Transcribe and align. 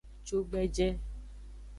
Cugbeje. 0.25 0.87